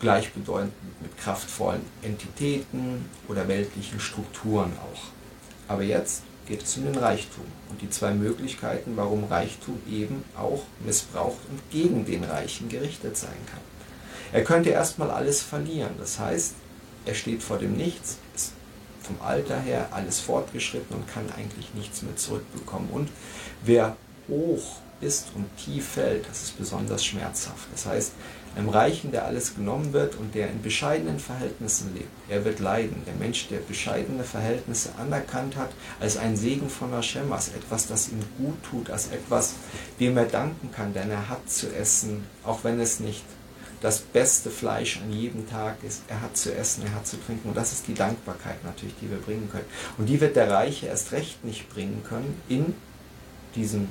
[0.00, 5.15] gleichbedeutend mit kraftvollen Entitäten oder weltlichen Strukturen auch.
[5.68, 10.62] Aber jetzt geht es um den Reichtum und die zwei Möglichkeiten, warum Reichtum eben auch
[10.84, 13.60] missbraucht und gegen den Reichen gerichtet sein kann.
[14.32, 16.54] Er könnte erstmal alles verlieren, das heißt,
[17.04, 18.52] er steht vor dem Nichts, ist
[19.02, 22.88] vom Alter her alles fortgeschritten und kann eigentlich nichts mehr zurückbekommen.
[22.90, 23.08] Und
[23.62, 23.96] wer
[24.28, 27.68] hoch ist und tief fällt, das ist besonders schmerzhaft.
[27.72, 28.12] Das heißt,
[28.56, 33.02] einem Reichen, der alles genommen wird und der in bescheidenen Verhältnissen lebt, er wird leiden.
[33.06, 38.08] Der Mensch, der bescheidene Verhältnisse anerkannt hat, als ein Segen von Hashem, als etwas, das
[38.08, 39.54] ihm gut tut, als etwas,
[40.00, 43.22] dem er danken kann, denn er hat zu essen, auch wenn es nicht
[43.82, 46.02] das beste Fleisch an jedem Tag ist.
[46.08, 47.48] Er hat zu essen, er hat zu trinken.
[47.48, 49.66] Und das ist die Dankbarkeit natürlich, die wir bringen können.
[49.98, 52.74] Und die wird der Reiche erst recht nicht bringen können in
[53.54, 53.88] diesem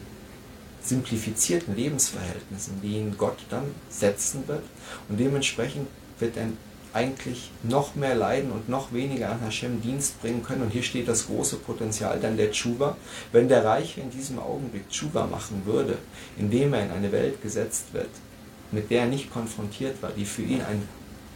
[0.85, 4.63] simplifizierten Lebensverhältnissen, die ihn Gott dann setzen wird.
[5.09, 5.87] Und dementsprechend
[6.19, 6.47] wird er
[6.93, 10.61] eigentlich noch mehr leiden und noch weniger an Hashem Dienst bringen können.
[10.61, 12.95] Und hier steht das große Potenzial dann der Tshuva.
[13.33, 15.97] Wenn der Reiche in diesem Augenblick Tshuva machen würde,
[16.37, 18.09] indem er in eine Welt gesetzt wird,
[18.71, 20.87] mit der er nicht konfrontiert war, die für ihn einen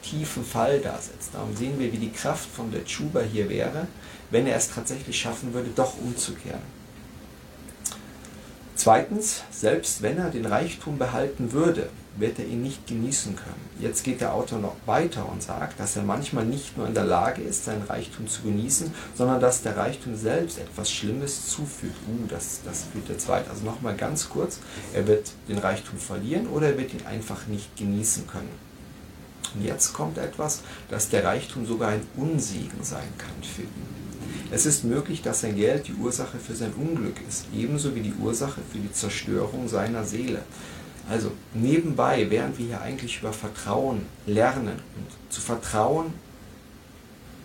[0.02, 1.32] tiefen Fall darsetzt.
[1.34, 3.88] Darum sehen wir, wie die Kraft von der Tshuva hier wäre,
[4.32, 6.79] wenn er es tatsächlich schaffen würde, doch umzukehren.
[8.80, 13.70] Zweitens, selbst wenn er den Reichtum behalten würde, wird er ihn nicht genießen können.
[13.78, 17.04] Jetzt geht der Autor noch weiter und sagt, dass er manchmal nicht nur in der
[17.04, 21.98] Lage ist, seinen Reichtum zu genießen, sondern dass der Reichtum selbst etwas Schlimmes zufügt.
[22.08, 23.50] Uh, das, das führt der zweite.
[23.50, 24.60] Also nochmal ganz kurz,
[24.94, 28.52] er wird den Reichtum verlieren oder er wird ihn einfach nicht genießen können.
[29.56, 34.09] Und jetzt kommt etwas, dass der Reichtum sogar ein Unsegen sein kann für ihn.
[34.52, 38.14] Es ist möglich, dass sein Geld die Ursache für sein Unglück ist, ebenso wie die
[38.14, 40.44] Ursache für die Zerstörung seiner Seele.
[41.10, 46.14] Also nebenbei, während wir hier eigentlich über Vertrauen lernen und zu vertrauen,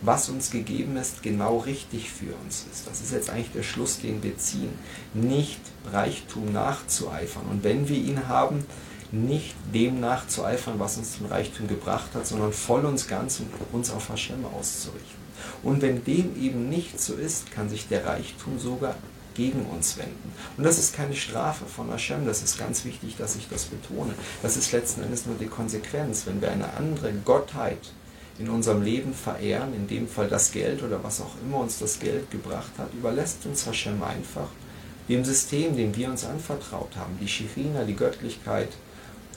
[0.02, 2.86] was uns gegeben ist, genau richtig für uns ist.
[2.86, 4.68] Das ist jetzt eigentlich der Schluss, den wir ziehen.
[5.14, 7.44] Nicht Reichtum nachzueifern.
[7.50, 8.66] Und wenn wir ihn haben,
[9.12, 13.90] nicht dem nachzueifern, was uns zum Reichtum gebracht hat, sondern voll uns ganz und uns
[13.90, 15.23] auf Hashem auszurichten.
[15.62, 18.96] Und wenn dem eben nicht so ist, kann sich der Reichtum sogar
[19.34, 20.32] gegen uns wenden.
[20.56, 24.14] Und das ist keine Strafe von Hashem, das ist ganz wichtig, dass ich das betone.
[24.42, 26.26] Das ist letzten Endes nur die Konsequenz.
[26.26, 27.92] Wenn wir eine andere Gottheit
[28.38, 31.98] in unserem Leben verehren, in dem Fall das Geld oder was auch immer uns das
[31.98, 34.48] Geld gebracht hat, überlässt uns Hashem einfach
[35.08, 38.70] dem System, dem wir uns anvertraut haben, die Shirina, die Göttlichkeit,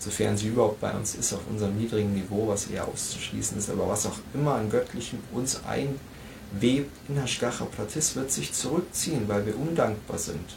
[0.01, 3.88] sofern sie überhaupt bei uns ist, auf unserem niedrigen Niveau, was eher auszuschließen ist, aber
[3.88, 9.57] was auch immer an Göttlichen uns einwebt in Hashgacha Platis, wird sich zurückziehen, weil wir
[9.57, 10.55] undankbar sind.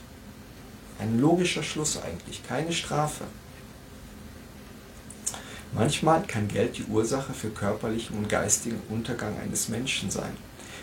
[0.99, 3.25] Ein logischer Schluss eigentlich, keine Strafe.
[5.73, 10.37] Manchmal kann Geld die Ursache für körperlichen und geistigen Untergang eines Menschen sein.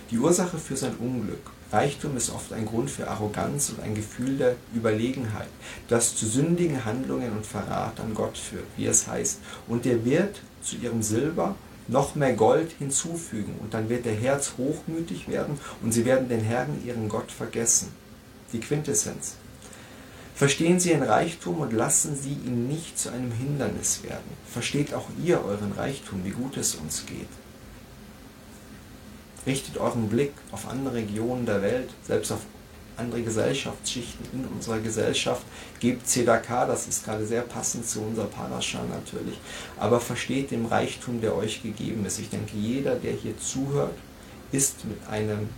[0.09, 4.37] Die Ursache für sein Unglück Reichtum ist oft ein Grund für Arroganz und ein Gefühl
[4.37, 5.49] der Überlegenheit,
[5.89, 9.39] das zu sündigen Handlungen und Verrat an Gott führt, wie es heißt.
[9.67, 11.55] Und er wird zu ihrem Silber
[11.89, 16.41] noch mehr Gold hinzufügen, und dann wird der Herz hochmütig werden, und sie werden den
[16.41, 17.89] Herrn, ihren Gott, vergessen.
[18.53, 19.35] Die Quintessenz.
[20.37, 24.37] Verstehen Sie Ihren Reichtum und lassen Sie ihn nicht zu einem Hindernis werden.
[24.47, 27.27] Versteht auch ihr euren Reichtum, wie gut es uns geht.
[29.47, 32.41] Richtet euren Blick auf andere Regionen der Welt, selbst auf
[32.97, 35.43] andere Gesellschaftsschichten in unserer Gesellschaft.
[35.79, 39.39] Gebt Zedakah, das ist gerade sehr passend zu unserer Parascha natürlich.
[39.79, 42.19] Aber versteht den Reichtum, der euch gegeben ist.
[42.19, 43.95] Ich denke, jeder, der hier zuhört,
[44.51, 45.49] ist mit einem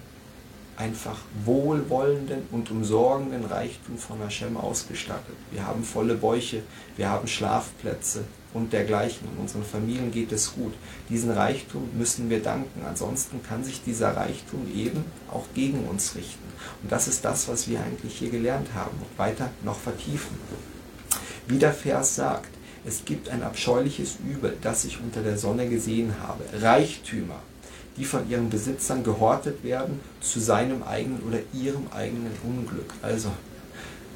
[0.78, 5.36] einfach wohlwollenden und umsorgenden Reichtum von Hashem ausgestattet.
[5.52, 6.64] Wir haben volle Bäuche,
[6.96, 9.28] wir haben Schlafplätze und dergleichen.
[9.34, 10.74] In unseren Familien geht es gut.
[11.10, 12.84] Diesen Reichtum müssen wir danken.
[12.88, 16.48] Ansonsten kann sich dieser Reichtum eben auch gegen uns richten.
[16.82, 20.38] Und das ist das, was wir eigentlich hier gelernt haben und weiter noch vertiefen.
[21.48, 22.50] Wie der Vers sagt,
[22.86, 26.44] es gibt ein abscheuliches Übel, das ich unter der Sonne gesehen habe.
[26.62, 27.42] Reichtümer,
[27.98, 32.94] die von ihren Besitzern gehortet werden zu seinem eigenen oder ihrem eigenen Unglück.
[33.02, 33.32] Also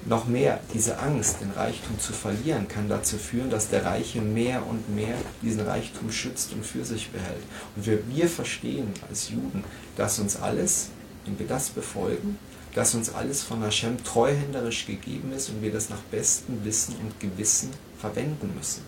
[0.06, 4.66] noch mehr, diese Angst, den Reichtum zu verlieren, kann dazu führen, dass der Reiche mehr
[4.68, 7.44] und mehr diesen Reichtum schützt und für sich behält.
[7.76, 9.64] Und wir, wir verstehen als Juden,
[9.96, 10.90] dass uns alles,
[11.26, 12.38] wenn wir das befolgen,
[12.76, 17.20] dass uns alles von Hashem treuhänderisch gegeben ist und wir das nach bestem Wissen und
[17.20, 18.84] Gewissen verwenden müssen.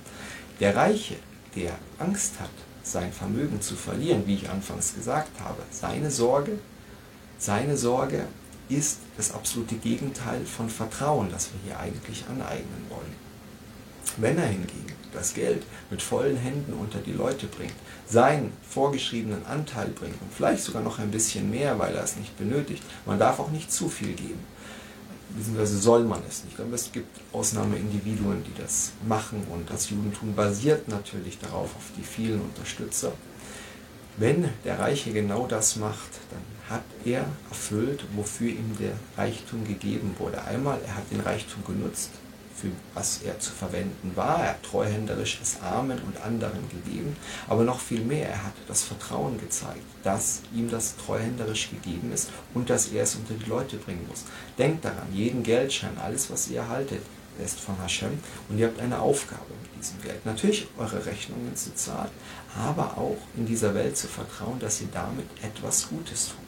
[0.59, 1.15] Der Reiche,
[1.55, 2.49] der Angst hat,
[2.83, 5.61] sein Vermögen zu verlieren, wie ich anfangs gesagt habe.
[5.71, 6.59] Seine Sorge,
[7.37, 8.25] seine Sorge
[8.69, 13.25] ist das absolute Gegenteil von Vertrauen, das wir hier eigentlich aneignen wollen.
[14.17, 17.73] Wenn er hingegen das Geld mit vollen Händen unter die Leute bringt,
[18.07, 22.37] seinen vorgeschriebenen Anteil bringt und vielleicht sogar noch ein bisschen mehr, weil er es nicht
[22.37, 24.39] benötigt, man darf auch nicht zu viel geben
[25.35, 26.59] beziehungsweise soll man es nicht.
[26.59, 32.03] Aber es gibt Ausnahmeindividuen, die das machen und das Judentum basiert natürlich darauf, auf die
[32.03, 33.11] vielen Unterstützer.
[34.17, 40.15] Wenn der Reiche genau das macht, dann hat er erfüllt, wofür ihm der Reichtum gegeben
[40.17, 40.43] wurde.
[40.43, 42.11] Einmal, er hat den Reichtum genutzt,
[42.55, 44.39] für was er zu verwenden war.
[44.39, 47.15] Er hat treuhänderisch es Armen und anderen gegeben.
[47.47, 52.29] Aber noch viel mehr, er hat das Vertrauen gezeigt, dass ihm das treuhänderisch gegeben ist
[52.53, 54.23] und dass er es unter die Leute bringen muss.
[54.57, 57.01] Denkt daran, jeden Geldschein, alles, was ihr erhaltet,
[57.43, 60.25] ist von Hashem und ihr habt eine Aufgabe mit diesem Geld.
[60.25, 62.11] Natürlich eure Rechnungen zu zahlen,
[62.57, 66.44] aber auch in dieser Welt zu vertrauen, dass ihr damit etwas Gutes tut.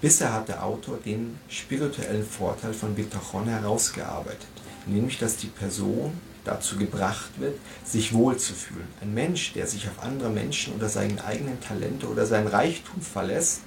[0.00, 4.46] Bisher hat der Autor den spirituellen Vorteil von Bitachon herausgearbeitet,
[4.86, 6.12] nämlich dass die Person
[6.44, 8.86] dazu gebracht wird, sich wohlzufühlen.
[9.00, 13.62] Ein Mensch, der sich auf andere Menschen oder seine eigenen Talente oder sein Reichtum verlässt,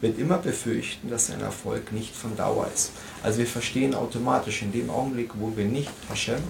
[0.00, 2.92] wird immer befürchten, dass sein Erfolg nicht von Dauer ist.
[3.24, 6.42] Also wir verstehen automatisch in dem Augenblick, wo wir nicht Hashem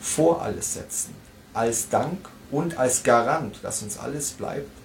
[0.00, 1.14] vor alles setzen,
[1.54, 4.79] als Dank und als Garant, dass uns alles bleibt,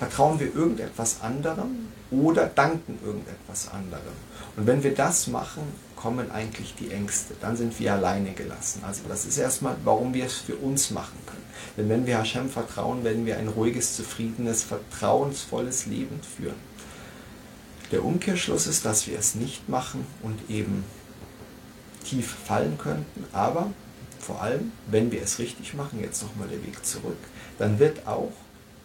[0.00, 4.14] vertrauen wir irgendetwas anderem oder danken irgendetwas anderem.
[4.56, 5.62] Und wenn wir das machen,
[5.94, 7.34] kommen eigentlich die Ängste.
[7.38, 8.82] Dann sind wir alleine gelassen.
[8.86, 11.44] Also das ist erstmal, warum wir es für uns machen können.
[11.76, 16.56] Denn wenn wir Hashem vertrauen, werden wir ein ruhiges, zufriedenes, vertrauensvolles Leben führen.
[17.92, 20.82] Der Umkehrschluss ist, dass wir es nicht machen und eben
[22.04, 23.70] tief fallen könnten, aber
[24.18, 27.18] vor allem, wenn wir es richtig machen, jetzt nochmal der Weg zurück,
[27.58, 28.32] dann wird auch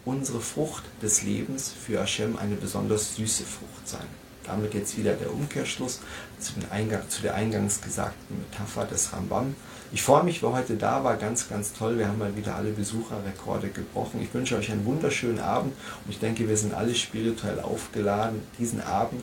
[0.05, 4.07] unsere Frucht des Lebens für Hashem eine besonders süße Frucht sein.
[4.45, 6.01] Damit jetzt wieder der Umkehrschluss
[6.39, 9.55] zu, Eingang, zu der eingangs gesagten Metapher des Rambam.
[9.91, 11.97] Ich freue mich, wer heute da war, ganz, ganz toll.
[11.97, 14.21] Wir haben mal wieder alle Besucherrekorde gebrochen.
[14.21, 15.73] Ich wünsche euch einen wunderschönen Abend
[16.05, 19.21] und ich denke, wir sind alle spirituell aufgeladen, diesen Abend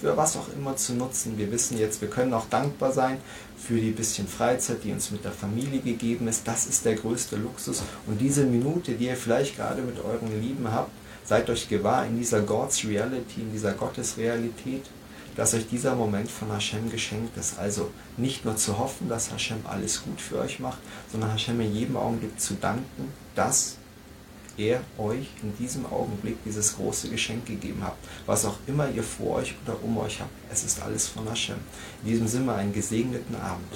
[0.00, 1.36] für was auch immer zu nutzen.
[1.36, 3.18] Wir wissen jetzt, wir können auch dankbar sein
[3.60, 6.46] für die bisschen Freizeit, die uns mit der Familie gegeben ist.
[6.48, 7.82] Das ist der größte Luxus.
[8.06, 10.90] Und diese Minute, die ihr vielleicht gerade mit euren Lieben habt,
[11.24, 14.84] seid euch gewahr in dieser God's Reality, in dieser Gottesrealität,
[15.36, 17.58] dass euch dieser Moment von Hashem geschenkt ist.
[17.58, 20.78] Also nicht nur zu hoffen, dass Hashem alles gut für euch macht,
[21.12, 23.76] sondern Hashem in jedem Augenblick zu danken, dass
[24.60, 27.96] er euch in diesem Augenblick dieses große Geschenk gegeben hat.
[28.26, 30.30] Was auch immer ihr vor euch oder um euch habt.
[30.52, 31.56] Es ist alles von Hashem.
[32.02, 33.72] In diesem Sinne einen gesegneten Abend.